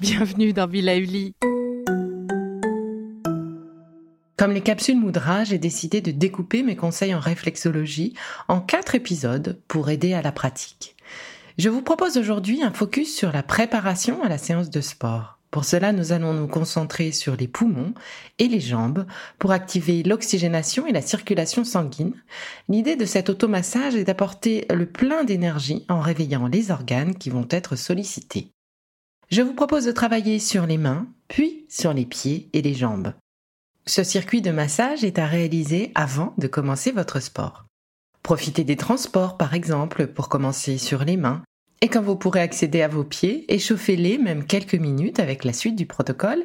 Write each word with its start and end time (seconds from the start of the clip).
Bienvenue 0.00 0.52
dans 0.52 0.66
Villa. 0.66 0.94
Comme 4.36 4.52
les 4.52 4.60
capsules 4.60 4.98
Moudra, 4.98 5.44
j'ai 5.44 5.58
décidé 5.58 6.00
de 6.00 6.10
découper 6.10 6.62
mes 6.62 6.76
conseils 6.76 7.14
en 7.14 7.20
réflexologie 7.20 8.14
en 8.48 8.60
quatre 8.60 8.94
épisodes 8.94 9.60
pour 9.68 9.90
aider 9.90 10.14
à 10.14 10.22
la 10.22 10.32
pratique. 10.32 10.96
Je 11.58 11.68
vous 11.68 11.82
propose 11.82 12.18
aujourd'hui 12.18 12.62
un 12.62 12.72
focus 12.72 13.16
sur 13.16 13.30
la 13.30 13.42
préparation 13.42 14.22
à 14.22 14.28
la 14.28 14.38
séance 14.38 14.70
de 14.70 14.80
sport. 14.80 15.38
Pour 15.52 15.66
cela, 15.66 15.92
nous 15.92 16.12
allons 16.12 16.32
nous 16.32 16.48
concentrer 16.48 17.12
sur 17.12 17.36
les 17.36 17.46
poumons 17.46 17.92
et 18.38 18.48
les 18.48 18.58
jambes 18.58 19.04
pour 19.38 19.52
activer 19.52 20.02
l'oxygénation 20.02 20.86
et 20.86 20.92
la 20.92 21.02
circulation 21.02 21.62
sanguine. 21.62 22.14
L'idée 22.70 22.96
de 22.96 23.04
cet 23.04 23.28
automassage 23.28 23.94
est 23.94 24.04
d'apporter 24.04 24.64
le 24.70 24.86
plein 24.86 25.24
d'énergie 25.24 25.84
en 25.90 26.00
réveillant 26.00 26.46
les 26.46 26.70
organes 26.70 27.14
qui 27.14 27.28
vont 27.28 27.46
être 27.50 27.76
sollicités. 27.76 28.48
Je 29.30 29.42
vous 29.42 29.52
propose 29.52 29.84
de 29.84 29.92
travailler 29.92 30.38
sur 30.38 30.66
les 30.66 30.78
mains, 30.78 31.06
puis 31.28 31.66
sur 31.68 31.92
les 31.92 32.06
pieds 32.06 32.48
et 32.54 32.62
les 32.62 32.74
jambes. 32.74 33.12
Ce 33.84 34.04
circuit 34.04 34.40
de 34.40 34.52
massage 34.52 35.04
est 35.04 35.18
à 35.18 35.26
réaliser 35.26 35.92
avant 35.94 36.32
de 36.38 36.46
commencer 36.46 36.92
votre 36.92 37.20
sport. 37.20 37.66
Profitez 38.22 38.64
des 38.64 38.76
transports 38.76 39.36
par 39.36 39.52
exemple 39.52 40.06
pour 40.06 40.30
commencer 40.30 40.78
sur 40.78 41.04
les 41.04 41.18
mains 41.18 41.42
et 41.82 41.88
quand 41.88 42.00
vous 42.00 42.14
pourrez 42.14 42.40
accéder 42.40 42.80
à 42.80 42.86
vos 42.86 43.02
pieds, 43.02 43.52
échauffez-les 43.52 44.16
même 44.16 44.46
quelques 44.46 44.76
minutes 44.76 45.18
avec 45.18 45.42
la 45.42 45.52
suite 45.52 45.74
du 45.74 45.84
protocole. 45.84 46.44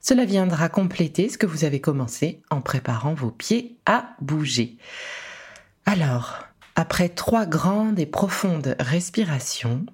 Cela 0.00 0.24
viendra 0.24 0.70
compléter 0.70 1.28
ce 1.28 1.36
que 1.36 1.44
vous 1.44 1.64
avez 1.64 1.78
commencé 1.78 2.40
en 2.48 2.62
préparant 2.62 3.12
vos 3.12 3.30
pieds 3.30 3.76
à 3.84 4.16
bouger. 4.22 4.78
Alors, 5.84 6.38
après 6.74 7.10
trois 7.10 7.44
grandes 7.44 7.98
et 7.98 8.06
profondes 8.06 8.76
respirations, 8.80 9.84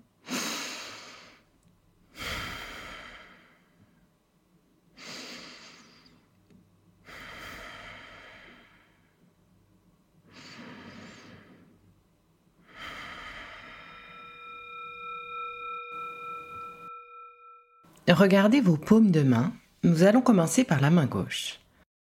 Regardez 18.13 18.61
vos 18.61 18.77
paumes 18.77 19.11
de 19.11 19.23
main. 19.23 19.55
Nous 19.83 20.03
allons 20.03 20.21
commencer 20.21 20.65
par 20.65 20.81
la 20.81 20.91
main 20.91 21.07
gauche. 21.07 21.61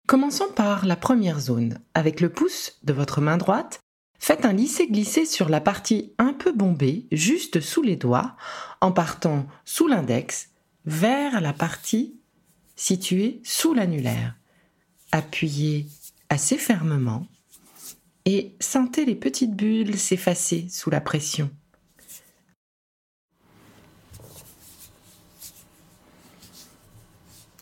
Commençons 0.08 0.50
par 0.56 0.86
la 0.86 0.96
première 0.96 1.40
zone. 1.40 1.80
Avec 1.94 2.22
le 2.22 2.30
pouce 2.30 2.80
de 2.84 2.92
votre 2.92 3.22
main 3.22 3.38
droite, 3.38 3.80
faites 4.18 4.46
un 4.46 4.54
lisser-glisser 4.54 5.26
sur 5.26 5.48
la 5.48 5.62
partie 5.62 6.14
un 6.18 6.34
peu 6.34 6.54
bombée, 6.54 7.06
juste 7.12 7.62
sous 7.62 7.84
les 7.84 7.96
doigts, 7.96 8.36
en 8.82 8.92
partant 8.92 9.46
sous 9.64 9.88
l'index 9.88 10.50
vers 10.86 11.40
la 11.40 11.54
partie 11.54 12.20
située 12.76 13.40
sous 13.44 13.76
l'annulaire. 13.76 14.36
Appuyez 15.12 15.88
assez 16.30 16.58
fermement 16.58 17.28
et 18.26 18.56
sentez 18.60 19.06
les 19.06 19.16
petites 19.16 19.56
bulles 19.56 19.98
s'effacer 19.98 20.68
sous 20.70 20.90
la 20.90 21.02
pression. 21.02 21.52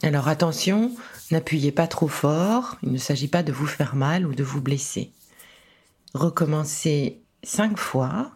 Alors 0.02 0.30
attention, 0.30 0.96
n'appuyez 1.30 1.74
pas 1.74 1.88
trop 1.88 2.08
fort, 2.08 2.78
il 2.84 2.92
ne 2.92 2.98
s'agit 2.98 3.28
pas 3.28 3.44
de 3.44 3.52
vous 3.52 3.66
faire 3.66 3.96
mal 3.96 4.26
ou 4.26 4.34
de 4.34 4.44
vous 4.44 4.62
blesser. 4.62 5.12
Recommencez 6.14 7.22
cinq 7.44 7.78
fois, 7.78 8.32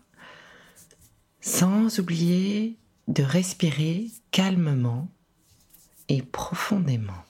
sans 1.40 2.00
oublier 2.00 2.78
de 3.08 3.24
respirer 3.24 4.08
calmement 4.32 5.10
et 6.10 6.22
profondément. 6.22 7.24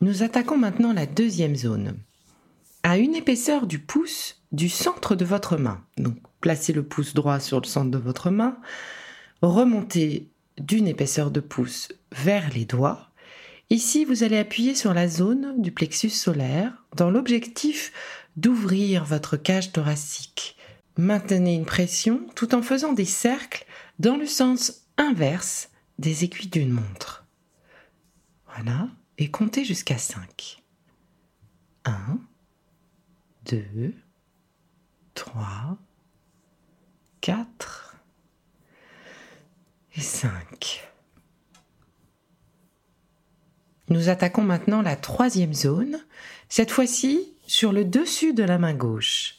Nous 0.00 0.22
attaquons 0.22 0.58
maintenant 0.58 0.92
la 0.92 1.06
deuxième 1.06 1.56
zone. 1.56 1.98
À 2.82 2.98
une 2.98 3.14
épaisseur 3.14 3.66
du 3.66 3.78
pouce 3.78 4.42
du 4.52 4.68
centre 4.68 5.16
de 5.16 5.24
votre 5.24 5.56
main. 5.56 5.84
Placez 6.40 6.72
le 6.72 6.82
pouce 6.82 7.14
droit 7.14 7.40
sur 7.40 7.60
le 7.60 7.66
centre 7.66 7.90
de 7.90 7.98
votre 7.98 8.30
main, 8.30 8.58
remontez 9.42 10.28
d'une 10.58 10.88
épaisseur 10.88 11.30
de 11.30 11.40
pouce 11.40 11.88
vers 12.12 12.50
les 12.52 12.64
doigts. 12.64 13.10
Ici, 13.70 14.04
vous 14.04 14.22
allez 14.22 14.38
appuyer 14.38 14.74
sur 14.74 14.94
la 14.94 15.08
zone 15.08 15.60
du 15.60 15.72
plexus 15.72 16.10
solaire 16.10 16.72
dans 16.96 17.10
l'objectif 17.10 17.92
d'ouvrir 18.36 19.04
votre 19.04 19.36
cage 19.36 19.72
thoracique. 19.72 20.56
Maintenez 20.96 21.54
une 21.54 21.66
pression 21.66 22.26
tout 22.34 22.54
en 22.54 22.62
faisant 22.62 22.92
des 22.92 23.04
cercles 23.04 23.66
dans 23.98 24.16
le 24.16 24.26
sens 24.26 24.86
inverse 24.96 25.70
des 25.98 26.24
aiguilles 26.24 26.48
d'une 26.48 26.72
montre. 26.72 27.26
Voilà, 28.46 28.88
et 29.18 29.30
comptez 29.30 29.64
jusqu'à 29.64 29.98
5. 29.98 30.62
1, 31.84 32.18
2, 33.46 33.94
3, 35.14 35.78
4 37.20 37.96
et 39.96 40.00
5. 40.00 40.88
Nous 43.88 44.08
attaquons 44.08 44.42
maintenant 44.42 44.82
la 44.82 44.96
troisième 44.96 45.54
zone, 45.54 45.98
cette 46.48 46.70
fois-ci 46.70 47.34
sur 47.46 47.72
le 47.72 47.84
dessus 47.84 48.34
de 48.34 48.42
la 48.42 48.58
main 48.58 48.74
gauche, 48.74 49.38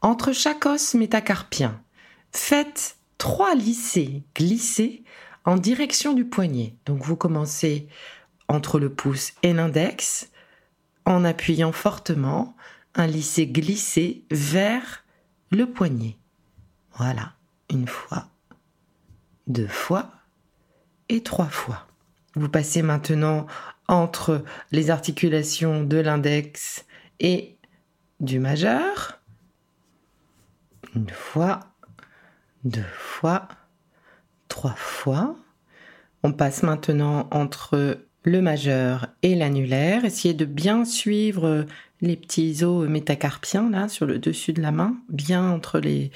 entre 0.00 0.32
chaque 0.32 0.66
os 0.66 0.94
métacarpien. 0.94 1.82
Faites 2.30 2.96
trois 3.18 3.54
lissés 3.54 4.22
glissés 4.34 5.02
en 5.44 5.56
direction 5.56 6.12
du 6.12 6.24
poignet. 6.24 6.76
Donc 6.86 7.02
vous 7.02 7.16
commencez 7.16 7.88
entre 8.48 8.78
le 8.78 8.92
pouce 8.92 9.32
et 9.42 9.52
l'index 9.52 10.30
en 11.04 11.24
appuyant 11.24 11.72
fortement 11.72 12.56
un 12.94 13.06
lissé 13.06 13.46
glissé 13.46 14.24
vers 14.30 15.04
le 15.50 15.70
poignet. 15.70 16.16
Voilà, 16.98 17.32
une 17.70 17.86
fois, 17.86 18.26
deux 19.46 19.68
fois 19.68 20.10
et 21.08 21.22
trois 21.22 21.48
fois. 21.48 21.86
Vous 22.34 22.48
passez 22.48 22.82
maintenant 22.82 23.46
entre 23.86 24.42
les 24.72 24.90
articulations 24.90 25.84
de 25.84 25.98
l'index 25.98 26.86
et 27.20 27.56
du 28.18 28.40
majeur. 28.40 29.20
Une 30.96 31.10
fois, 31.10 31.60
deux 32.64 32.82
fois, 32.82 33.46
trois 34.48 34.74
fois. 34.74 35.36
On 36.24 36.32
passe 36.32 36.64
maintenant 36.64 37.28
entre 37.30 38.07
le 38.28 38.42
majeur 38.42 39.08
et 39.22 39.34
l'annulaire. 39.34 40.04
Essayez 40.04 40.34
de 40.34 40.44
bien 40.44 40.84
suivre 40.84 41.66
les 42.00 42.16
petits 42.16 42.62
os 42.62 42.88
métacarpiens 42.88 43.70
là 43.70 43.88
sur 43.88 44.06
le 44.06 44.18
dessus 44.18 44.52
de 44.52 44.62
la 44.62 44.70
main, 44.70 44.96
bien 45.08 45.50
entre 45.50 45.80
les, 45.80 46.10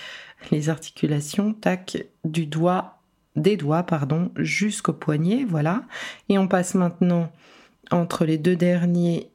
articulations, 0.69 1.55
tac, 1.55 2.05
du 2.25 2.47
doigt, 2.47 3.01
des 3.35 3.57
doigts, 3.57 3.83
pardon, 3.85 4.31
jusqu'au 4.37 4.93
poignet, 4.93 5.45
voilà. 5.49 5.85
Et 6.29 6.39
on 6.39 6.49
passe 6.49 6.75
maintenant 6.75 7.33
entre 7.91 8.25
les 8.25 8.39
deux 8.39 8.57
derniers, 8.57 9.31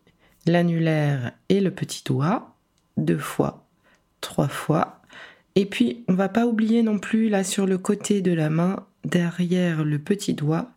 l'annulaire 0.45 1.31
et 1.49 1.59
le 1.59 1.71
petit 1.71 2.03
doigt, 2.05 2.55
deux 2.97 3.17
fois, 3.17 3.65
trois 4.21 4.47
fois, 4.47 5.01
Et 5.55 5.65
puis, 5.65 6.03
on 6.07 6.13
va 6.13 6.29
pas 6.29 6.45
oublier 6.45 6.83
non 6.83 6.99
plus, 6.99 7.29
là, 7.29 7.43
sur 7.43 7.65
le 7.65 7.79
côté 7.79 8.21
de 8.21 8.31
la 8.31 8.51
main, 8.51 8.85
derrière 9.03 9.83
le 9.83 9.97
petit 9.97 10.35
doigt, 10.35 10.69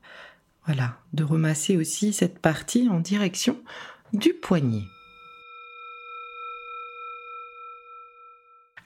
de 1.13 1.25
remasser 1.25 1.77
aussi 1.77 2.13
cette 2.13 2.39
partie 2.39 2.89
en 2.89 3.01
direction 3.01 3.57
du 4.13 4.33
poignet. 4.33 4.85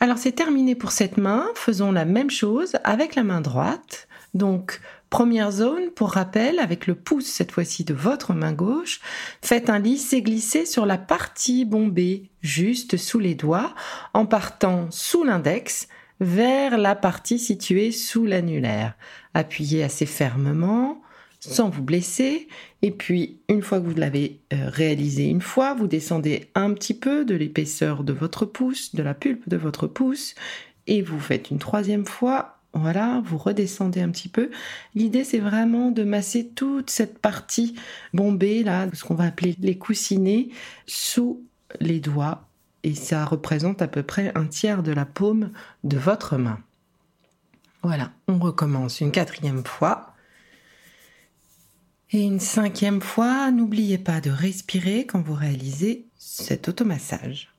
Alors 0.00 0.19
c'est 0.19 0.32
terminé 0.32 0.75
pour 0.75 0.92
cette 0.92 1.16
main, 1.16 1.46
faisons 1.54 1.90
la 1.90 2.04
même 2.04 2.31
chose 2.31 2.76
avec 2.84 3.14
la 3.14 3.25
main 3.25 3.40
droite. 3.40 4.06
Donc 4.34 4.81
première 5.08 5.50
zone, 5.50 5.90
pour 5.94 6.10
rappel, 6.10 6.58
avec 6.58 6.86
le 6.86 6.94
pouce 6.94 7.26
cette 7.26 7.52
fois-ci 7.52 7.84
de 7.84 7.94
votre 7.94 8.34
main 8.34 8.52
gauche, 8.52 9.00
faites 9.40 9.70
un 9.70 9.78
lissé-glissé 9.78 10.66
sur 10.66 10.84
la 10.84 10.98
partie 10.98 11.64
bombée, 11.64 12.31
juste 12.42 12.96
sous 12.96 13.19
les 13.19 13.34
doigts, 13.34 13.75
en 14.12 14.26
partant 14.26 14.90
sous 14.90 15.25
l'index 15.25 15.88
vers 16.20 16.76
la 16.76 16.94
partie 16.94 17.38
située 17.38 17.90
sous 17.90 18.26
l'annulaire. 18.26 18.94
Appuyez 19.32 19.84
assez 19.84 20.06
fermement, 20.06 21.00
sans 21.50 21.69
vous 21.69 21.82
blesser. 21.82 22.49
Et 22.82 22.91
puis, 22.91 23.38
une 23.49 23.62
fois 23.62 23.81
que 23.81 23.87
vous 23.87 23.94
l'avez 23.94 24.41
euh, 24.52 24.69
réalisé 24.69 25.25
une 25.25 25.41
fois, 25.41 25.75
vous 25.75 25.87
descendez 25.87 26.49
un 26.55 26.73
petit 26.73 26.94
peu 26.94 27.25
de 27.25 27.35
l'épaisseur 27.35 28.05
de 28.05 28.12
votre 28.12 28.46
pouce, 28.46 28.94
de 28.94 29.02
la 29.02 29.14
pulpe 29.14 29.49
de 29.49 29.56
votre 29.56 29.87
pouce, 29.87 30.35
et 30.87 31.02
vous 31.02 31.20
faites 31.20 31.50
une 31.50 31.58
troisième 31.58 32.06
fois. 32.06 32.58
Voilà, 32.73 33.23
vous 33.25 33.38
redescendez 33.38 34.00
un 34.00 34.11
petit 34.11 34.29
peu. 34.29 34.50
L'idée, 34.94 35.23
c'est 35.23 35.38
vraiment 35.38 35.91
de 35.91 36.02
masser 36.02 36.49
toute 36.49 36.91
cette 36.91 37.19
partie 37.19 37.76
bombée, 38.12 38.64
là, 38.64 38.88
ce 38.93 39.05
qu'on 39.05 39.14
va 39.14 39.25
appeler 39.25 39.55
les 39.61 39.79
coussinets, 39.79 40.49
sous 40.87 41.41
les 41.81 42.00
doigts. 42.00 42.49
Et 42.82 42.94
ça 42.94 43.25
représente 43.25 43.81
à 43.81 43.88
peu 43.88 44.02
près 44.02 44.32
un 44.35 44.46
tiers 44.46 44.82
de 44.82 44.93
la 44.93 45.05
paume 45.05 45.50
de 45.85 45.96
votre 45.96 46.37
main. 46.37 46.58
Voilà, 47.82 48.11
on 48.29 48.38
recommence 48.38 49.00
une 49.00 49.12
quatrième 49.12 49.64
fois. 49.64 50.13
Et 52.11 52.23
une 52.23 52.41
cinquième 52.41 53.01
fois, 53.01 53.51
n'oubliez 53.51 53.99
pas 53.99 54.21
de 54.21 54.31
respirer 54.31 55.06
quand 55.06 55.21
vous 55.21 55.35
réalisez 55.35 56.06
cet 56.17 56.69
automassage. 56.69 57.53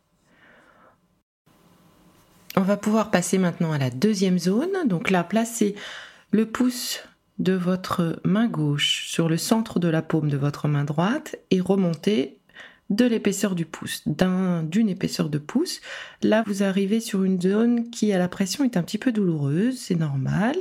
On 2.56 2.62
va 2.62 2.78
pouvoir 2.78 3.12
passer 3.12 3.38
maintenant 3.38 3.74
à 3.74 3.78
la 3.78 3.90
deuxième 3.90 4.40
zone. 4.40 4.88
Donc 4.88 5.10
là, 5.10 5.24
placez 5.24 5.76
le 6.32 6.46
pouce 6.46 7.00
de 7.38 7.54
votre 7.54 8.22
main 8.24 8.48
gauche 8.48 9.08
sur 9.08 9.28
le 9.28 9.38
centre 9.38 9.80
de 9.80 9.90
la 9.90 10.02
paume 10.02 10.30
de 10.30 10.38
votre 10.38 10.68
main 10.68 10.86
droite 10.86 11.36
et 11.52 11.60
remontez 11.60 12.40
de 12.92 13.06
l'épaisseur 13.06 13.56
du 13.56 13.66
pouce, 13.66 14.04
d'une 14.06 14.90
épaisseur 14.90 15.30
de 15.30 15.40
pouce. 15.40 15.82
Là, 16.22 16.44
vous 16.46 16.62
arrivez 16.62 17.00
sur 17.00 17.24
une 17.24 17.42
zone 17.42 17.90
qui, 17.90 18.14
à 18.14 18.20
la 18.20 18.28
pression, 18.28 18.64
est 18.64 18.78
un 18.78 18.84
petit 18.84 19.00
peu 19.00 19.12
douloureuse, 19.12 19.80
c'est 19.80 19.96
normal. 19.96 20.56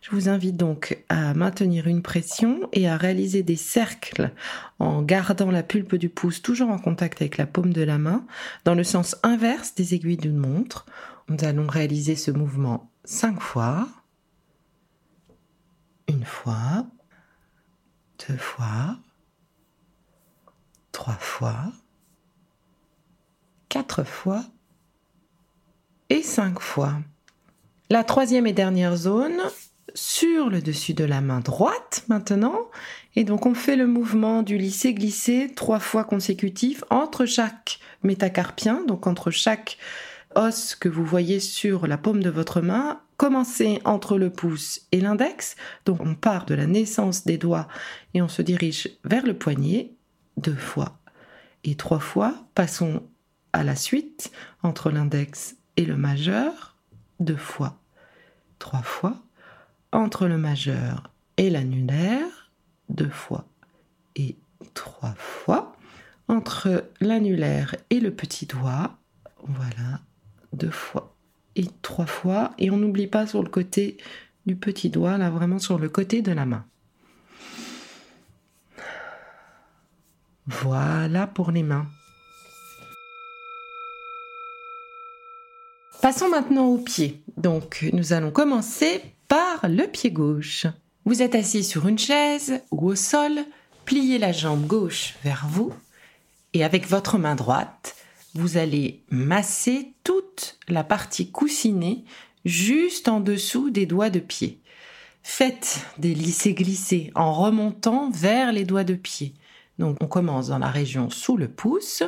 Je 0.00 0.10
vous 0.10 0.28
invite 0.28 0.56
donc 0.56 1.04
à 1.08 1.32
maintenir 1.34 1.86
une 1.86 2.02
pression 2.02 2.68
et 2.72 2.88
à 2.88 2.96
réaliser 2.96 3.42
des 3.42 3.56
cercles 3.56 4.32
en 4.80 5.02
gardant 5.02 5.50
la 5.50 5.62
pulpe 5.62 5.94
du 5.94 6.08
pouce 6.08 6.42
toujours 6.42 6.70
en 6.70 6.78
contact 6.78 7.22
avec 7.22 7.36
la 7.36 7.46
paume 7.46 7.72
de 7.72 7.82
la 7.82 7.98
main, 7.98 8.26
dans 8.64 8.74
le 8.74 8.84
sens 8.84 9.16
inverse 9.22 9.74
des 9.74 9.94
aiguilles 9.94 10.16
d'une 10.16 10.36
montre. 10.36 10.86
Nous 11.28 11.44
allons 11.44 11.68
réaliser 11.68 12.16
ce 12.16 12.32
mouvement 12.32 12.90
cinq 13.04 13.40
fois. 13.40 13.88
Une 16.08 16.24
fois, 16.24 16.86
deux 18.28 18.36
fois, 18.36 18.98
trois 21.10 21.18
fois, 21.18 21.56
quatre 23.68 24.04
fois 24.04 24.44
et 26.08 26.22
cinq 26.22 26.60
fois. 26.60 26.94
La 27.88 28.04
troisième 28.04 28.46
et 28.46 28.52
dernière 28.52 28.96
zone 28.96 29.40
sur 29.94 30.50
le 30.50 30.62
dessus 30.62 30.94
de 30.94 31.02
la 31.02 31.20
main 31.20 31.40
droite 31.40 32.04
maintenant. 32.06 32.68
Et 33.16 33.24
donc 33.24 33.46
on 33.46 33.54
fait 33.54 33.74
le 33.74 33.88
mouvement 33.88 34.44
du 34.44 34.56
lisser-glisser 34.56 35.52
trois 35.56 35.80
fois 35.80 36.04
consécutif 36.04 36.84
entre 36.90 37.26
chaque 37.26 37.80
métacarpien, 38.04 38.84
donc 38.86 39.08
entre 39.08 39.32
chaque 39.32 39.78
os 40.36 40.76
que 40.76 40.88
vous 40.88 41.04
voyez 41.04 41.40
sur 41.40 41.88
la 41.88 41.98
paume 41.98 42.22
de 42.22 42.30
votre 42.30 42.60
main. 42.60 43.00
Commencez 43.16 43.80
entre 43.84 44.16
le 44.16 44.30
pouce 44.30 44.82
et 44.92 45.00
l'index. 45.00 45.56
Donc 45.86 46.00
on 46.02 46.14
part 46.14 46.46
de 46.46 46.54
la 46.54 46.66
naissance 46.66 47.24
des 47.24 47.36
doigts 47.36 47.66
et 48.14 48.22
on 48.22 48.28
se 48.28 48.42
dirige 48.42 48.90
vers 49.02 49.26
le 49.26 49.34
poignet 49.34 49.96
deux 50.36 50.54
fois 50.54 50.99
et 51.64 51.74
trois 51.74 52.00
fois. 52.00 52.34
Passons 52.54 53.02
à 53.52 53.64
la 53.64 53.76
suite 53.76 54.32
entre 54.62 54.90
l'index 54.90 55.56
et 55.76 55.84
le 55.84 55.96
majeur, 55.96 56.76
deux 57.18 57.36
fois, 57.36 57.78
trois 58.58 58.82
fois. 58.82 59.16
Entre 59.92 60.26
le 60.26 60.38
majeur 60.38 61.10
et 61.36 61.50
l'annulaire, 61.50 62.52
deux 62.88 63.08
fois 63.08 63.48
et 64.14 64.36
trois 64.74 65.14
fois. 65.16 65.76
Entre 66.28 66.84
l'annulaire 67.00 67.74
et 67.90 67.98
le 67.98 68.12
petit 68.12 68.46
doigt, 68.46 68.96
voilà, 69.42 70.00
deux 70.52 70.70
fois 70.70 71.16
et 71.56 71.66
trois 71.82 72.06
fois. 72.06 72.52
Et 72.58 72.70
on 72.70 72.76
n'oublie 72.76 73.08
pas 73.08 73.26
sur 73.26 73.42
le 73.42 73.48
côté 73.48 73.96
du 74.46 74.56
petit 74.56 74.90
doigt, 74.90 75.18
là 75.18 75.30
vraiment 75.30 75.58
sur 75.58 75.78
le 75.78 75.88
côté 75.88 76.22
de 76.22 76.32
la 76.32 76.46
main. 76.46 76.64
Voilà 80.50 81.28
pour 81.28 81.52
les 81.52 81.62
mains. 81.62 81.86
Passons 86.02 86.28
maintenant 86.28 86.66
aux 86.66 86.78
pieds. 86.78 87.22
Donc 87.36 87.88
nous 87.92 88.12
allons 88.12 88.32
commencer 88.32 89.00
par 89.28 89.68
le 89.68 89.86
pied 89.86 90.10
gauche. 90.10 90.66
Vous 91.04 91.22
êtes 91.22 91.36
assis 91.36 91.62
sur 91.62 91.86
une 91.86 91.98
chaise 91.98 92.62
ou 92.72 92.88
au 92.88 92.94
sol, 92.96 93.32
pliez 93.84 94.18
la 94.18 94.32
jambe 94.32 94.66
gauche 94.66 95.14
vers 95.22 95.46
vous 95.48 95.72
et 96.52 96.64
avec 96.64 96.88
votre 96.88 97.16
main 97.16 97.36
droite, 97.36 97.94
vous 98.34 98.56
allez 98.56 99.04
masser 99.08 99.92
toute 100.02 100.58
la 100.68 100.82
partie 100.82 101.30
coussinée 101.30 102.04
juste 102.44 103.06
en 103.06 103.20
dessous 103.20 103.70
des 103.70 103.86
doigts 103.86 104.10
de 104.10 104.18
pied. 104.18 104.58
Faites 105.22 105.86
des 105.98 106.14
lissés-glissés 106.14 107.12
en 107.14 107.32
remontant 107.32 108.10
vers 108.10 108.50
les 108.50 108.64
doigts 108.64 108.84
de 108.84 108.94
pied. 108.94 109.34
Donc 109.80 109.96
on 110.02 110.06
commence 110.06 110.48
dans 110.48 110.58
la 110.58 110.68
région 110.68 111.08
sous 111.08 111.38
le 111.38 111.48
pouce 111.48 112.02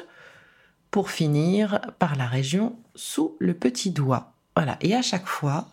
pour 0.90 1.10
finir 1.10 1.80
par 1.98 2.16
la 2.16 2.26
région 2.26 2.78
sous 2.94 3.34
le 3.40 3.54
petit 3.54 3.90
doigt. 3.90 4.34
Voilà, 4.54 4.76
et 4.82 4.94
à 4.94 5.00
chaque 5.00 5.26
fois, 5.26 5.68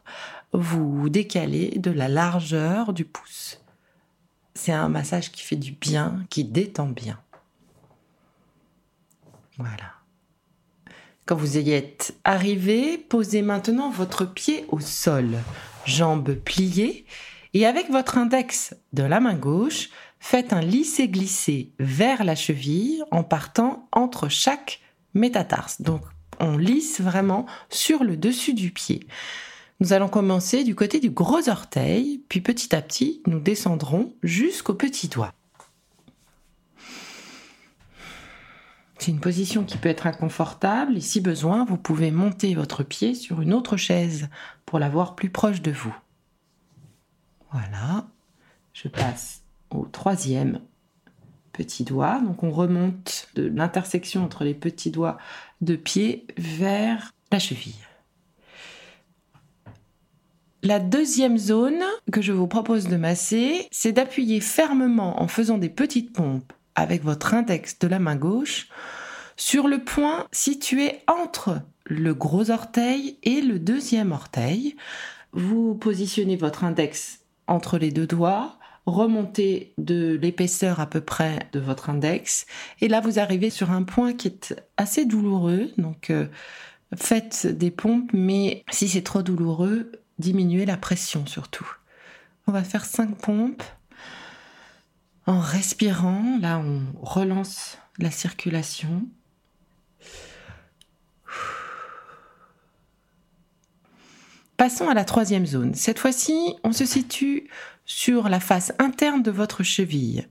vous 0.53 1.09
décalez 1.09 1.77
de 1.77 1.91
la 1.91 2.07
largeur 2.07 2.93
du 2.93 3.03
pouce. 3.03 3.61
C'est 4.53 4.71
un 4.71 4.87
massage 4.87 5.29
qui 5.33 5.41
fait 5.41 5.57
du 5.57 5.73
bien, 5.73 6.25
qui 6.29 6.45
détend 6.45 6.87
bien. 6.87 7.19
Voilà. 9.57 9.91
Quand 11.25 11.35
vous 11.35 11.57
y 11.57 11.71
êtes 11.71 12.17
arrivé, 12.23 12.97
posez 12.97 13.41
maintenant 13.41 13.89
votre 13.89 14.23
pied 14.23 14.65
au 14.69 14.79
sol, 14.79 15.37
jambes 15.85 16.33
pliées, 16.33 17.05
et 17.53 17.65
avec 17.65 17.89
votre 17.89 18.17
index 18.17 18.73
de 18.93 19.03
la 19.03 19.19
main 19.19 19.35
gauche, 19.35 19.89
faites 20.19 20.53
un 20.53 20.61
lisser-glisser 20.61 21.73
vers 21.79 22.23
la 22.23 22.35
cheville 22.35 23.03
en 23.11 23.23
partant 23.23 23.87
entre 23.91 24.29
chaque 24.29 24.81
métatarse. 25.13 25.81
Donc 25.81 26.01
on 26.39 26.57
lisse 26.57 27.01
vraiment 27.01 27.45
sur 27.69 28.03
le 28.03 28.17
dessus 28.17 28.53
du 28.53 28.71
pied. 28.71 29.07
Nous 29.79 29.93
allons 29.93 30.09
commencer 30.09 30.63
du 30.63 30.75
côté 30.75 30.99
du 30.99 31.09
gros 31.09 31.47
orteil, 31.47 32.21
puis 32.27 32.41
petit 32.41 32.75
à 32.75 32.81
petit, 32.81 33.21
nous 33.27 33.39
descendrons 33.39 34.13
jusqu'au 34.23 34.73
petit 34.73 35.07
doigt. 35.07 35.33
C'est 38.97 39.11
une 39.11 39.21
position 39.21 39.63
qui 39.63 39.77
peut 39.77 39.87
être 39.87 40.07
inconfortable 40.07 40.97
et 40.97 41.01
si 41.01 41.21
besoin, 41.21 41.63
vous 41.63 41.77
pouvez 41.77 42.11
monter 42.11 42.53
votre 42.53 42.83
pied 42.83 43.15
sur 43.15 43.39
une 43.39 43.53
autre 43.53 43.77
chaise 43.77 44.27
pour 44.65 44.77
l'avoir 44.77 45.15
plus 45.15 45.29
proche 45.29 45.61
de 45.61 45.71
vous. 45.71 45.95
Voilà, 47.53 48.07
je 48.73 48.89
passe 48.89 49.43
troisième 49.91 50.61
petit 51.53 51.83
doigt. 51.83 52.21
Donc 52.21 52.43
on 52.43 52.51
remonte 52.51 53.27
de 53.35 53.45
l'intersection 53.47 54.23
entre 54.23 54.43
les 54.43 54.53
petits 54.53 54.91
doigts 54.91 55.17
de 55.61 55.75
pied 55.75 56.25
vers 56.37 57.13
la 57.31 57.39
cheville. 57.39 57.75
La 60.61 60.79
deuxième 60.79 61.37
zone 61.37 61.83
que 62.11 62.21
je 62.21 62.33
vous 62.33 62.47
propose 62.47 62.87
de 62.87 62.97
masser, 62.97 63.67
c'est 63.71 63.93
d'appuyer 63.93 64.41
fermement 64.41 65.21
en 65.21 65.27
faisant 65.29 65.57
des 65.57 65.69
petites 65.69 66.11
pompes 66.11 66.51
avec 66.75 67.03
votre 67.03 67.33
index 67.33 67.79
de 67.79 67.87
la 67.87 67.99
main 67.99 68.17
gauche 68.17 68.67
sur 69.37 69.69
le 69.69 69.83
point 69.83 70.27
situé 70.33 70.99
entre 71.07 71.61
le 71.85 72.13
gros 72.13 72.51
orteil 72.51 73.17
et 73.23 73.39
le 73.39 73.57
deuxième 73.57 74.11
orteil. 74.11 74.75
Vous 75.31 75.75
positionnez 75.75 76.35
votre 76.35 76.65
index 76.65 77.19
entre 77.47 77.77
les 77.77 77.91
deux 77.91 78.07
doigts 78.07 78.58
remontez 78.85 79.73
de 79.77 80.17
l'épaisseur 80.21 80.79
à 80.79 80.87
peu 80.87 81.01
près 81.01 81.47
de 81.53 81.59
votre 81.59 81.89
index 81.89 82.45
et 82.81 82.87
là 82.87 83.01
vous 83.01 83.19
arrivez 83.19 83.49
sur 83.49 83.71
un 83.71 83.83
point 83.83 84.13
qui 84.13 84.27
est 84.27 84.55
assez 84.77 85.05
douloureux 85.05 85.69
donc 85.77 86.09
euh, 86.09 86.27
faites 86.95 87.47
des 87.47 87.71
pompes, 87.71 88.11
mais 88.13 88.63
si 88.71 88.87
c'est 88.87 89.03
trop 89.03 89.21
douloureux, 89.21 89.91
diminuez 90.17 90.65
la 90.65 90.77
pression 90.77 91.25
surtout. 91.25 91.69
On 92.47 92.51
va 92.51 92.63
faire 92.63 92.85
5 92.85 93.17
pompes 93.17 93.63
en 95.25 95.39
respirant. 95.39 96.39
Là, 96.41 96.59
on 96.59 96.81
relance 97.05 97.77
la 97.99 98.11
circulation. 98.11 99.07
Passons 104.57 104.89
à 104.89 104.93
la 104.93 105.05
troisième 105.05 105.45
zone. 105.45 105.73
Cette 105.75 105.99
fois-ci, 105.99 106.55
on 106.63 106.73
se 106.73 106.85
situe 106.85 107.49
sur 107.89 108.29
la 108.29 108.39
face 108.39 108.71
interne 108.77 109.23
de 109.23 109.31
votre 109.31 109.63
cheville. 109.63 110.27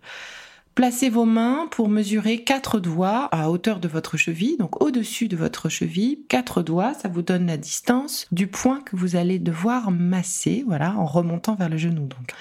Placez 0.76 1.10
vos 1.10 1.24
mains 1.24 1.66
pour 1.72 1.88
mesurer 1.88 2.44
quatre 2.44 2.78
doigts 2.78 3.24
à 3.32 3.50
hauteur 3.50 3.80
de 3.80 3.88
votre 3.88 4.16
cheville, 4.16 4.56
donc 4.58 4.80
au-dessus 4.80 5.26
de 5.26 5.36
votre 5.36 5.68
cheville. 5.68 6.20
Quatre 6.28 6.62
doigts, 6.62 6.94
ça 6.94 7.08
vous 7.08 7.20
donne 7.20 7.48
la 7.48 7.56
distance 7.56 8.28
du 8.30 8.46
point 8.46 8.80
que 8.80 8.94
vous 8.94 9.16
allez 9.16 9.40
devoir 9.40 9.90
masser, 9.90 10.62
voilà, 10.68 10.94
en 10.94 11.04
remontant 11.04 11.56
vers 11.56 11.68
le 11.68 11.76
genou. 11.76 12.06
Donc, 12.06 12.32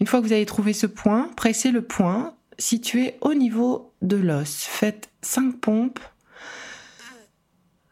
une 0.00 0.08
fois 0.08 0.20
que 0.20 0.26
vous 0.26 0.32
avez 0.32 0.46
trouvé 0.46 0.72
ce 0.72 0.88
point, 0.88 1.30
pressez 1.36 1.70
le 1.70 1.82
point 1.82 2.34
situé 2.58 3.14
au 3.20 3.34
niveau 3.34 3.92
de 4.02 4.16
l'os. 4.16 4.64
Faites 4.64 5.10
cinq 5.22 5.60
pompes 5.60 6.00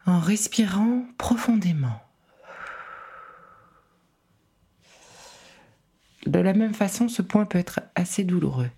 en 0.05 0.19
respirant 0.19 1.05
profondément. 1.17 2.01
De 6.25 6.39
la 6.39 6.53
même 6.53 6.73
façon, 6.73 7.09
ce 7.09 7.21
point 7.21 7.45
peut 7.45 7.59
être 7.59 7.81
assez 7.95 8.23
douloureux. 8.23 8.69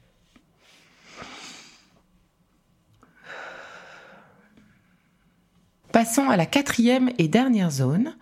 Passons 5.92 6.30
à 6.30 6.36
la 6.36 6.46
quatrième 6.46 7.12
et 7.18 7.28
dernière 7.28 7.72
zone. 7.72 8.16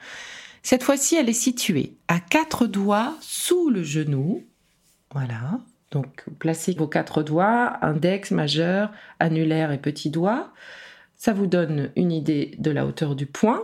Cette 0.62 0.84
fois-ci, 0.84 1.16
elle 1.16 1.28
est 1.28 1.34
située 1.34 1.98
à 2.08 2.20
quatre 2.20 2.68
doigts 2.68 3.18
sous 3.20 3.70
le 3.70 3.84
genou. 3.84 4.44
Voilà. 5.12 5.60
Donc, 5.92 6.26
placez 6.40 6.74
vos 6.74 6.88
quatre 6.88 7.24
doigts, 7.24 7.78
index, 7.82 8.32
majeur, 8.32 8.92
annulaire 9.20 9.72
et 9.72 9.78
petit 9.78 10.10
doigt. 10.10 10.54
Ça 11.16 11.34
vous 11.34 11.48
donne 11.48 11.92
une 11.96 12.12
idée 12.12 12.56
de 12.60 12.72
la 12.72 12.86
hauteur 12.86 13.16
du 13.16 13.26
point. 13.26 13.64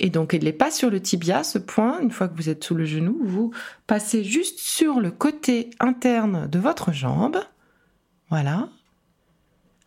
Et 0.00 0.10
donc, 0.10 0.32
il 0.32 0.44
n'est 0.44 0.52
pas 0.52 0.70
sur 0.70 0.90
le 0.90 1.00
tibia, 1.00 1.44
ce 1.44 1.58
point. 1.58 2.00
Une 2.00 2.10
fois 2.10 2.28
que 2.28 2.36
vous 2.36 2.48
êtes 2.48 2.64
sous 2.64 2.74
le 2.74 2.84
genou, 2.84 3.18
vous 3.22 3.52
passez 3.86 4.24
juste 4.24 4.58
sur 4.58 5.00
le 5.00 5.10
côté 5.10 5.70
interne 5.78 6.48
de 6.48 6.58
votre 6.58 6.92
jambe. 6.92 7.38
Voilà. 8.28 8.68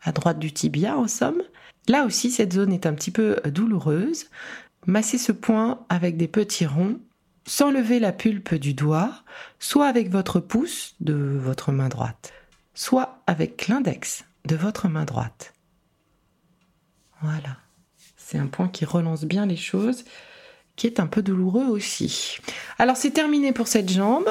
À 0.02 0.12
droite 0.12 0.38
du 0.38 0.52
tibia, 0.52 0.96
en 0.96 1.08
somme. 1.08 1.42
Là 1.88 2.04
aussi, 2.04 2.30
cette 2.30 2.54
zone 2.54 2.72
est 2.72 2.86
un 2.86 2.94
petit 2.94 3.10
peu 3.10 3.36
douloureuse. 3.46 4.26
Massez 4.86 5.18
ce 5.18 5.32
point 5.32 5.84
avec 5.88 6.16
des 6.16 6.28
petits 6.28 6.66
ronds, 6.66 6.98
sans 7.46 7.70
lever 7.70 7.98
la 7.98 8.12
pulpe 8.12 8.54
du 8.54 8.74
doigt, 8.74 9.12
soit 9.58 9.86
avec 9.86 10.10
votre 10.10 10.40
pouce 10.40 10.94
de 11.00 11.14
votre 11.14 11.72
main 11.72 11.88
droite, 11.88 12.32
soit 12.74 13.22
avec 13.26 13.68
l'index 13.68 14.24
de 14.46 14.56
votre 14.56 14.88
main 14.88 15.04
droite. 15.04 15.52
Voilà. 17.20 17.56
C'est 18.30 18.36
un 18.36 18.46
point 18.46 18.68
qui 18.68 18.84
relance 18.84 19.24
bien 19.24 19.46
les 19.46 19.56
choses, 19.56 20.04
qui 20.76 20.86
est 20.86 21.00
un 21.00 21.06
peu 21.06 21.22
douloureux 21.22 21.64
aussi. 21.64 22.36
Alors 22.78 22.98
c'est 22.98 23.12
terminé 23.12 23.52
pour 23.52 23.68
cette 23.68 23.90
jambe. 23.90 24.28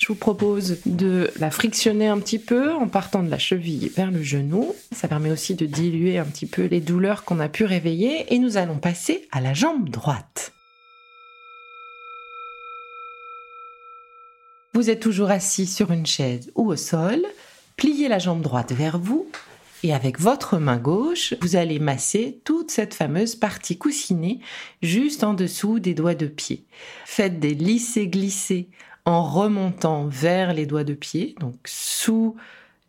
Je 0.00 0.08
vous 0.08 0.16
propose 0.16 0.78
de 0.86 1.30
la 1.38 1.52
frictionner 1.52 2.08
un 2.08 2.18
petit 2.18 2.40
peu 2.40 2.72
en 2.72 2.88
partant 2.88 3.22
de 3.22 3.30
la 3.30 3.38
cheville 3.38 3.92
vers 3.94 4.10
le 4.10 4.24
genou. 4.24 4.74
Ça 4.90 5.06
permet 5.06 5.30
aussi 5.30 5.54
de 5.54 5.66
diluer 5.66 6.18
un 6.18 6.24
petit 6.24 6.46
peu 6.46 6.64
les 6.64 6.80
douleurs 6.80 7.22
qu'on 7.22 7.38
a 7.38 7.48
pu 7.48 7.64
réveiller. 7.64 8.34
Et 8.34 8.40
nous 8.40 8.56
allons 8.56 8.78
passer 8.78 9.28
à 9.30 9.40
la 9.40 9.54
jambe 9.54 9.88
droite. 9.88 10.52
Vous 14.74 14.90
êtes 14.90 15.00
toujours 15.00 15.30
assis 15.30 15.66
sur 15.66 15.92
une 15.92 16.06
chaise 16.06 16.50
ou 16.56 16.72
au 16.72 16.76
sol. 16.76 17.24
Pliez 17.76 18.08
la 18.08 18.18
jambe 18.18 18.42
droite 18.42 18.72
vers 18.72 18.98
vous 18.98 19.30
et 19.82 19.94
avec 19.94 20.18
votre 20.18 20.58
main 20.58 20.78
gauche, 20.78 21.34
vous 21.40 21.56
allez 21.56 21.78
masser 21.78 22.40
toute 22.44 22.70
cette 22.70 22.94
fameuse 22.94 23.36
partie 23.36 23.78
coussinée 23.78 24.40
juste 24.82 25.24
en 25.24 25.34
dessous 25.34 25.78
des 25.78 25.94
doigts 25.94 26.14
de 26.14 26.26
pied. 26.26 26.64
Faites 27.04 27.38
des 27.38 27.54
lissés-glissés 27.54 28.68
en 29.04 29.22
remontant 29.22 30.06
vers 30.06 30.52
les 30.52 30.66
doigts 30.66 30.84
de 30.84 30.94
pied, 30.94 31.34
donc 31.40 31.56
sous 31.64 32.36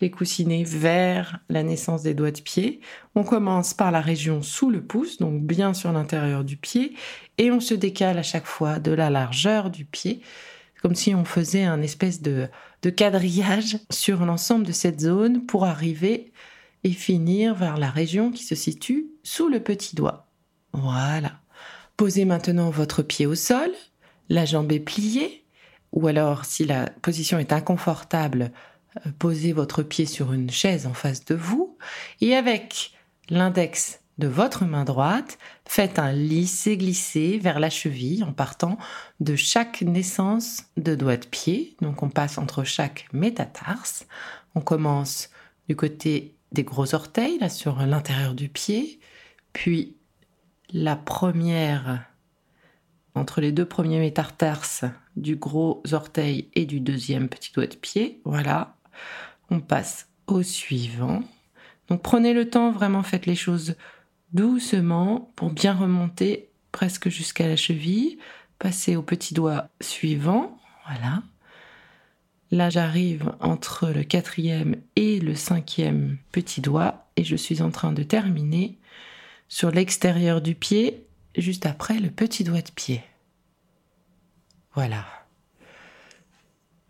les 0.02 0.10
coussinets 0.10 0.64
vers 0.64 1.40
la 1.50 1.64
naissance 1.64 2.04
des 2.04 2.14
doigts 2.14 2.32
de 2.32 2.42
pied. 2.42 2.80
On 3.16 3.24
commence 3.24 3.74
par 3.74 3.92
la 3.92 4.02
région 4.02 4.42
sous 4.42 4.70
le 4.70 4.82
pouce, 4.82 5.18
donc 5.18 5.42
bien 5.42 5.74
sur 5.74 5.92
l'intérieur 5.92 6.44
du 6.44 6.58
pied, 6.58 6.96
et 7.38 7.52
on 7.52 7.60
se 7.60 7.74
décale 7.74 8.18
à 8.18 8.24
chaque 8.24 8.46
fois 8.46 8.80
de 8.80 8.92
la 8.92 9.10
largeur 9.10 9.70
du 9.70 9.86
pied, 9.86 10.22
comme 10.82 10.96
si 10.96 11.14
on 11.14 11.26
faisait 11.26 11.66
un 11.66 11.82
espèce 11.82 12.22
de, 12.22 12.48
de 12.82 12.90
quadrillage 12.90 13.78
sur 13.90 14.26
l'ensemble 14.26 14.66
de 14.66 14.72
cette 14.72 15.02
zone 15.02 15.46
pour 15.46 15.66
arriver 15.66 16.32
et 16.84 16.92
finir 16.92 17.56
vers 17.56 17.78
la 17.78 17.90
région 17.90 18.32
qui 18.32 18.44
se 18.44 18.56
situe 18.56 19.08
sous 19.24 19.50
le 19.50 19.60
petit 19.60 19.96
doigt. 19.96 20.28
Voilà. 20.74 21.40
Posez 21.98 22.26
maintenant 22.26 22.70
votre 22.70 23.02
pied 23.02 23.26
au 23.26 23.36
sol, 23.36 23.72
la 24.30 24.46
jambe 24.46 24.72
est 24.72 24.80
pliée, 24.80 25.44
ou 25.92 26.08
alors 26.08 26.46
si 26.46 26.66
la 26.66 26.90
position 27.02 27.40
est 27.40 27.52
inconfortable, 27.52 28.52
euh, 29.06 29.12
posez 29.18 29.54
votre 29.54 29.84
pied 29.84 30.06
sur 30.06 30.32
une 30.34 30.50
chaise 30.50 30.88
en 30.88 30.94
face 30.94 31.26
de 31.26 31.36
vous, 31.36 31.78
et 32.22 32.36
avec 32.36 32.94
l'index 33.30 34.00
de 34.20 34.28
votre 34.28 34.66
main 34.66 34.84
droite, 34.84 35.40
faites 35.66 35.98
un 35.98 36.12
lissé-glissé 36.12 37.38
vers 37.38 37.60
la 37.60 37.70
cheville 37.70 38.24
en 38.24 38.34
partant 38.34 38.78
de 39.22 39.36
chaque 39.36 39.82
naissance 39.82 40.64
de 40.76 40.94
doigt 40.94 41.18
de 41.18 41.26
pied. 41.26 41.78
Donc 41.82 42.04
on 42.04 42.10
passe 42.10 42.38
entre 42.38 42.66
chaque 42.66 43.08
métatarse. 43.14 44.06
On 44.56 44.62
commence 44.62 45.30
du 45.70 45.76
côté 45.78 46.36
des 46.52 46.64
gros 46.64 46.96
orteils, 46.96 47.38
là 47.40 47.50
sur 47.50 47.78
l'intérieur 47.86 48.34
du 48.34 48.50
pied, 48.50 49.00
puis 49.54 49.96
la 50.72 50.96
première 50.96 52.06
entre 53.16 53.42
les 53.42 53.52
deux 53.52 53.66
premiers 53.66 54.00
métatarses 54.00 54.86
du 55.16 55.36
gros 55.36 55.84
orteil 55.92 56.50
et 56.54 56.66
du 56.66 56.80
deuxième 56.80 57.28
petit 57.28 57.52
doigt 57.52 57.68
de 57.68 57.76
pied. 57.76 58.22
Voilà, 58.24 58.76
on 59.50 59.60
passe 59.60 60.08
au 60.28 60.44
suivant. 60.44 61.24
Donc 61.90 62.02
prenez 62.02 62.34
le 62.34 62.50
temps, 62.50 62.72
vraiment 62.72 63.04
faites 63.04 63.26
les 63.26 63.36
choses 63.36 63.76
doucement 64.34 65.32
pour 65.36 65.50
bien 65.50 65.74
remonter 65.74 66.50
presque 66.72 67.10
jusqu'à 67.10 67.48
la 67.48 67.56
cheville. 67.56 68.20
Passez 68.60 68.96
au 68.96 69.02
petit 69.02 69.34
doigt 69.34 69.70
suivant. 69.82 70.58
Voilà. 70.88 71.24
Là, 72.52 72.70
j'arrive 72.70 73.32
entre 73.40 73.90
le 73.90 74.04
quatrième 74.04 74.78
et 74.96 75.20
le 75.20 75.36
cinquième 75.36 76.18
petit 76.32 76.62
doigt 76.62 77.08
et 77.16 77.24
je 77.24 77.36
suis 77.36 77.62
en 77.62 77.70
train 77.70 77.92
de 77.92 78.02
terminer 78.02 78.78
sur 79.48 79.72
l'extérieur 79.72 80.42
du 80.42 80.56
pied, 80.56 81.06
juste 81.38 81.66
après 81.66 82.00
le 82.00 82.10
petit 82.10 82.44
doigt 82.44 82.62
de 82.62 82.72
pied. 82.72 83.04
Voilà. 84.74 85.06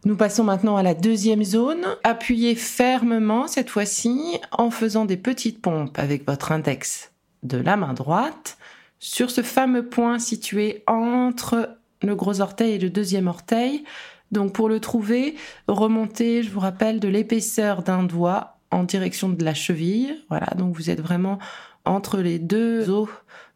Nous 0.06 0.16
passons 0.16 0.46
maintenant 0.46 0.78
à 0.78 0.84
la 0.84 0.94
deuxième 0.94 1.44
zone. 1.44 1.86
Appuyez 2.04 2.56
fermement 2.56 3.48
cette 3.48 3.70
fois-ci 3.70 4.40
en 4.52 4.72
faisant 4.72 5.04
des 5.04 5.18
petites 5.18 5.62
pompes 5.62 6.00
avec 6.00 6.26
votre 6.26 6.54
index 6.54 7.12
de 7.44 7.58
la 7.58 7.76
main 7.76 7.94
droite 7.94 8.58
sur 9.00 9.30
ce 9.30 9.42
fameux 9.42 9.88
point 9.88 10.20
situé 10.20 10.84
entre 10.88 11.78
le 12.02 12.16
gros 12.16 12.40
orteil 12.40 12.74
et 12.74 12.80
le 12.80 12.90
deuxième 12.90 13.28
orteil 13.28 13.84
donc 14.32 14.54
pour 14.54 14.70
le 14.70 14.80
trouver, 14.80 15.36
remontez, 15.68 16.44
je 16.44 16.52
vous 16.52 16.60
rappelle, 16.60 17.00
de 17.00 17.08
l'épaisseur 17.08 17.84
d'un 17.84 18.04
doigt 18.04 18.60
en 18.72 18.84
direction 18.84 19.30
de 19.30 19.44
la 19.44 19.54
cheville. 19.54 20.24
Voilà, 20.30 20.48
donc 20.58 20.76
vous 20.76 20.90
êtes 20.90 21.02
vraiment 21.02 21.40
entre 21.86 22.20
les 22.20 22.40
deux 22.40 22.90
os 22.90 23.10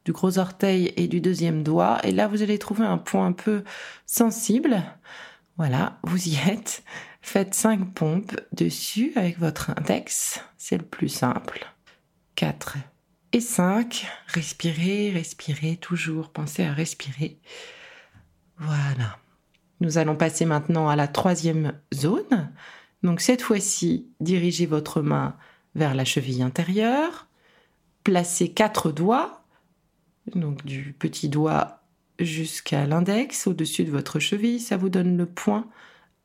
du 0.05 0.11
gros 0.11 0.37
orteil 0.37 0.93
et 0.97 1.07
du 1.07 1.21
deuxième 1.21 1.63
doigt. 1.63 1.99
Et 2.03 2.11
là, 2.11 2.27
vous 2.27 2.41
allez 2.41 2.57
trouver 2.57 2.85
un 2.85 2.97
point 2.97 3.27
un 3.27 3.31
peu 3.31 3.63
sensible. 4.05 4.83
Voilà, 5.57 5.99
vous 6.03 6.27
y 6.27 6.35
êtes. 6.49 6.83
Faites 7.21 7.53
cinq 7.53 7.93
pompes 7.93 8.35
dessus 8.51 9.13
avec 9.15 9.39
votre 9.39 9.69
index. 9.69 10.41
C'est 10.57 10.77
le 10.77 10.83
plus 10.83 11.09
simple. 11.09 11.67
4 12.35 12.77
et 13.31 13.39
5. 13.39 14.07
Respirez, 14.27 15.11
respirez, 15.11 15.77
toujours 15.77 16.29
pensez 16.29 16.63
à 16.63 16.73
respirer. 16.73 17.39
Voilà. 18.57 19.17
Nous 19.79 19.97
allons 19.97 20.15
passer 20.15 20.45
maintenant 20.45 20.87
à 20.87 20.95
la 20.95 21.07
troisième 21.07 21.73
zone. 21.93 22.51
Donc 23.03 23.19
cette 23.19 23.41
fois-ci, 23.41 24.07
dirigez 24.19 24.65
votre 24.65 25.01
main 25.01 25.35
vers 25.75 25.93
la 25.93 26.05
cheville 26.05 26.41
intérieure, 26.41 27.27
placez 28.03 28.53
quatre 28.53 28.91
doigts, 28.91 29.43
donc 30.35 30.63
du 30.65 30.95
petit 30.97 31.29
doigt 31.29 31.81
jusqu'à 32.19 32.85
l'index 32.85 33.47
au-dessus 33.47 33.83
de 33.83 33.91
votre 33.91 34.19
cheville, 34.19 34.59
ça 34.59 34.77
vous 34.77 34.89
donne 34.89 35.17
le 35.17 35.25
point 35.25 35.67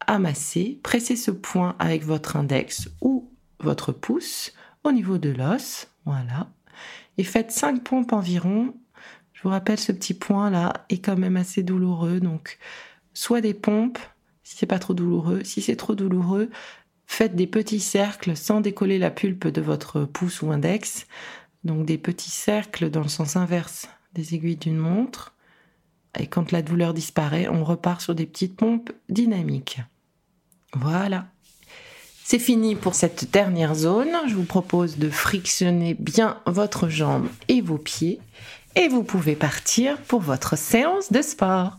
à 0.07 0.19
masser. 0.19 0.78
Pressez 0.83 1.17
ce 1.17 1.31
point 1.31 1.75
avec 1.78 2.05
votre 2.05 2.37
index 2.37 2.88
ou 3.00 3.31
votre 3.61 3.93
pouce 3.93 4.52
au 4.85 4.93
niveau 4.93 5.19
de 5.19 5.31
l'os, 5.31 5.88
voilà. 6.05 6.49
Et 7.17 7.25
faites 7.25 7.50
cinq 7.50 7.83
pompes 7.83 8.12
environ. 8.12 8.75
Je 9.33 9.43
vous 9.43 9.49
rappelle, 9.49 9.78
ce 9.78 9.93
petit 9.93 10.14
point 10.14 10.50
là 10.50 10.85
est 10.88 11.05
quand 11.05 11.17
même 11.17 11.37
assez 11.37 11.62
douloureux, 11.62 12.21
donc 12.21 12.59
soit 13.18 13.40
des 13.40 13.54
pompes 13.54 13.98
si 14.44 14.56
c'est 14.56 14.66
pas 14.66 14.78
trop 14.78 14.94
douloureux. 14.94 15.42
Si 15.42 15.60
c'est 15.60 15.76
trop 15.76 15.96
douloureux, 15.96 16.50
faites 17.06 17.34
des 17.34 17.48
petits 17.48 17.80
cercles 17.80 18.37
sans 18.37 18.60
décoller 18.60 18.98
la 18.98 19.10
pulpe 19.10 19.48
de 19.48 19.60
votre 19.60 20.04
pouce 20.04 20.40
ou 20.40 20.52
index. 20.52 21.06
Donc 21.64 21.84
des 21.84 21.98
petits 21.98 22.30
cercles 22.30 22.90
dans 22.90 23.02
le 23.02 23.08
sens 23.08 23.34
inverse 23.34 23.88
des 24.14 24.34
aiguilles 24.34 24.56
d'une 24.56 24.78
montre. 24.78 25.34
Et 26.18 26.28
quand 26.28 26.52
la 26.52 26.62
douleur 26.62 26.94
disparaît, 26.94 27.48
on 27.48 27.64
repart 27.64 28.00
sur 28.00 28.14
des 28.14 28.25
petites 28.25 28.56
pompes 28.56 28.92
dynamiques. 29.08 29.80
Voilà. 30.75 31.26
C'est 32.25 32.38
fini 32.38 32.76
pour 32.76 32.94
cette 32.94 33.32
dernière 33.32 33.75
zone. 33.75 34.12
Je 34.28 34.34
vous 34.34 34.44
propose 34.44 34.96
de 34.96 35.10
frictionner 35.10 35.94
bien 35.94 36.40
votre 36.46 36.88
jambe 36.88 37.28
et 37.48 37.62
vos 37.62 37.78
pieds. 37.78 38.20
Et 38.76 38.88
vous 38.88 39.02
pouvez 39.02 39.34
partir 39.34 40.00
pour 40.02 40.20
votre 40.20 40.56
séance 40.56 41.10
de 41.10 41.20
sport. 41.20 41.78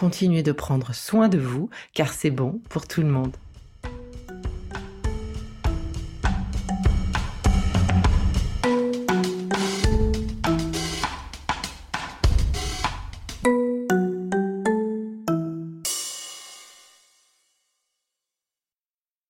continuez 0.00 0.42
de 0.42 0.52
prendre 0.52 0.94
soin 0.94 1.28
de 1.28 1.36
vous, 1.36 1.68
car 1.92 2.14
c'est 2.14 2.30
bon 2.30 2.62
pour 2.70 2.88
tout 2.88 3.02
le 3.02 3.08
monde. 3.08 3.36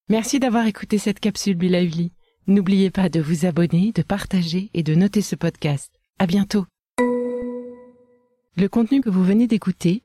Merci 0.09 0.39
d'avoir 0.39 0.67
écouté 0.67 0.99
cette 0.99 1.19
capsule 1.19 1.57
Be. 1.57 1.65
N'oubliez 2.47 2.91
pas 2.91 3.09
de 3.09 3.19
vous 3.19 3.45
abonner, 3.45 3.91
de 3.93 4.03
partager 4.03 4.71
et 4.75 4.85
de 4.85 4.95
noter 4.95 5.21
ce 5.21 5.35
podcast. 5.35 5.91
À 6.21 6.27
bientôt. 6.27 6.65
Le 8.57 8.69
contenu 8.69 9.01
que 9.01 9.11
vous 9.11 9.25
venez 9.25 9.49
d'écouter 9.49 10.05